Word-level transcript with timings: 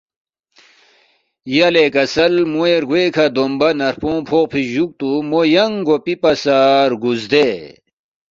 یلے 1.55 1.85
کسل 1.95 2.33
موے 2.51 2.73
رگوے 2.81 3.03
کھہ 3.13 3.25
دومبہ 3.35 3.69
نرفونگ 3.79 4.23
فوقفی 4.29 4.61
جُوکتُو 4.73 5.09
مو 5.29 5.39
ینگ 5.53 5.77
گوپی 5.87 6.13
پا 6.21 6.31
سہ 6.41 6.57
رگُو 6.91 7.11
زدے 7.21 7.47